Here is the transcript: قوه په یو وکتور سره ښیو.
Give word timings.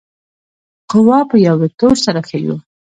قوه 0.91 1.19
په 1.29 1.35
یو 1.45 1.55
وکتور 1.63 1.95
سره 2.05 2.19
ښیو. 2.27 2.55